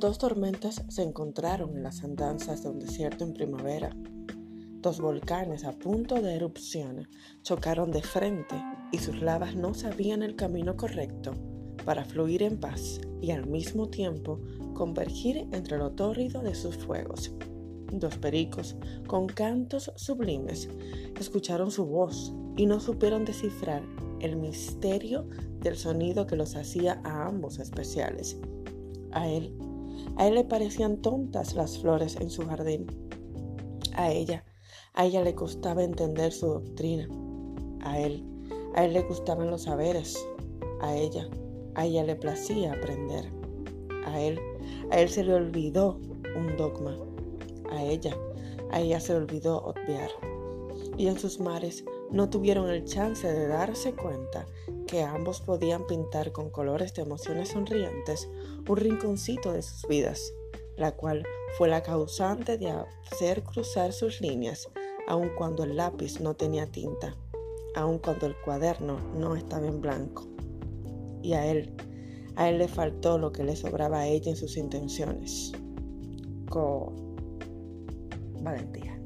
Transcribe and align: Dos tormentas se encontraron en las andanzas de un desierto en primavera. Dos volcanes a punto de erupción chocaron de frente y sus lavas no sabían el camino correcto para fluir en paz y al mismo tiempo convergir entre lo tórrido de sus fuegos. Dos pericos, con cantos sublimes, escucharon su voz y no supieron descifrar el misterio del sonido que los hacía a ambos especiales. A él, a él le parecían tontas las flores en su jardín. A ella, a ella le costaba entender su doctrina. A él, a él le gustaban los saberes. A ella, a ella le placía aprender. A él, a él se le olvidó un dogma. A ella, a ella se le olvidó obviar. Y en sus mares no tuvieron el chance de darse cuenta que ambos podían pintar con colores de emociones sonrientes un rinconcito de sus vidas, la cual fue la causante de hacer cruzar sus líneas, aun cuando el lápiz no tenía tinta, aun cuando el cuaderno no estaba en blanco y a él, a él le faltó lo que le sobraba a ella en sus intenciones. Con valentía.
Dos 0.00 0.18
tormentas 0.18 0.82
se 0.88 1.04
encontraron 1.04 1.76
en 1.76 1.84
las 1.84 2.02
andanzas 2.02 2.64
de 2.64 2.68
un 2.68 2.80
desierto 2.80 3.22
en 3.22 3.32
primavera. 3.32 3.94
Dos 4.80 5.00
volcanes 5.00 5.62
a 5.62 5.70
punto 5.70 6.20
de 6.20 6.34
erupción 6.34 7.08
chocaron 7.42 7.92
de 7.92 8.02
frente 8.02 8.56
y 8.90 8.98
sus 8.98 9.22
lavas 9.22 9.54
no 9.54 9.72
sabían 9.72 10.24
el 10.24 10.34
camino 10.34 10.76
correcto 10.76 11.30
para 11.84 12.04
fluir 12.04 12.42
en 12.42 12.58
paz 12.58 13.00
y 13.20 13.30
al 13.30 13.46
mismo 13.46 13.88
tiempo 13.88 14.40
convergir 14.74 15.46
entre 15.52 15.78
lo 15.78 15.92
tórrido 15.92 16.42
de 16.42 16.56
sus 16.56 16.76
fuegos. 16.76 17.32
Dos 17.92 18.18
pericos, 18.18 18.74
con 19.06 19.28
cantos 19.28 19.92
sublimes, 19.94 20.68
escucharon 21.20 21.70
su 21.70 21.86
voz 21.86 22.34
y 22.56 22.66
no 22.66 22.80
supieron 22.80 23.24
descifrar 23.24 23.84
el 24.18 24.34
misterio 24.34 25.28
del 25.60 25.76
sonido 25.76 26.26
que 26.26 26.34
los 26.34 26.56
hacía 26.56 27.00
a 27.04 27.28
ambos 27.28 27.60
especiales. 27.60 28.36
A 29.12 29.28
él, 29.28 29.56
a 30.16 30.26
él 30.26 30.34
le 30.34 30.44
parecían 30.44 30.98
tontas 30.98 31.54
las 31.54 31.78
flores 31.78 32.16
en 32.20 32.30
su 32.30 32.46
jardín. 32.46 32.86
A 33.94 34.10
ella, 34.10 34.44
a 34.94 35.06
ella 35.06 35.22
le 35.22 35.34
costaba 35.34 35.82
entender 35.82 36.32
su 36.32 36.46
doctrina. 36.46 37.08
A 37.80 37.98
él, 38.00 38.24
a 38.74 38.84
él 38.84 38.92
le 38.92 39.02
gustaban 39.02 39.50
los 39.50 39.62
saberes. 39.62 40.16
A 40.80 40.94
ella, 40.94 41.28
a 41.74 41.86
ella 41.86 42.04
le 42.04 42.16
placía 42.16 42.72
aprender. 42.72 43.30
A 44.06 44.20
él, 44.20 44.38
a 44.90 45.00
él 45.00 45.08
se 45.08 45.24
le 45.24 45.34
olvidó 45.34 45.98
un 46.36 46.56
dogma. 46.56 46.96
A 47.70 47.82
ella, 47.82 48.16
a 48.70 48.80
ella 48.80 49.00
se 49.00 49.12
le 49.12 49.20
olvidó 49.20 49.62
obviar. 49.64 50.10
Y 50.96 51.08
en 51.08 51.18
sus 51.18 51.40
mares 51.40 51.84
no 52.10 52.30
tuvieron 52.30 52.68
el 52.68 52.84
chance 52.84 53.26
de 53.26 53.48
darse 53.48 53.94
cuenta 53.94 54.46
que 54.86 55.02
ambos 55.02 55.40
podían 55.40 55.86
pintar 55.86 56.32
con 56.32 56.50
colores 56.50 56.94
de 56.94 57.02
emociones 57.02 57.50
sonrientes 57.50 58.28
un 58.68 58.76
rinconcito 58.76 59.52
de 59.52 59.62
sus 59.62 59.88
vidas, 59.88 60.32
la 60.76 60.92
cual 60.92 61.24
fue 61.58 61.68
la 61.68 61.82
causante 61.82 62.58
de 62.58 62.70
hacer 63.10 63.42
cruzar 63.42 63.92
sus 63.92 64.20
líneas, 64.20 64.68
aun 65.08 65.30
cuando 65.36 65.64
el 65.64 65.76
lápiz 65.76 66.20
no 66.20 66.34
tenía 66.34 66.66
tinta, 66.66 67.16
aun 67.74 67.98
cuando 67.98 68.26
el 68.26 68.36
cuaderno 68.36 68.98
no 69.16 69.34
estaba 69.34 69.66
en 69.66 69.80
blanco 69.80 70.28
y 71.24 71.32
a 71.32 71.46
él, 71.46 71.72
a 72.36 72.50
él 72.50 72.58
le 72.58 72.68
faltó 72.68 73.16
lo 73.18 73.32
que 73.32 73.42
le 73.44 73.56
sobraba 73.56 74.00
a 74.00 74.06
ella 74.06 74.30
en 74.30 74.36
sus 74.36 74.56
intenciones. 74.58 75.52
Con 76.50 77.16
valentía. 78.42 79.00